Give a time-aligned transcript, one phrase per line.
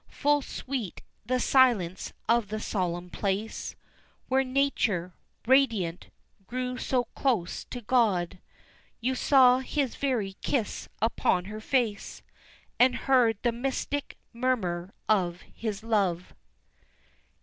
[0.09, 3.75] Full sweet the silence of the solemn place
[4.29, 5.13] Where nature,
[5.45, 6.09] radiant,
[6.49, 8.39] drew so close to God,
[8.99, 12.23] You saw His very kiss upon her face,
[12.79, 16.33] And heard the mystic murmur of His love.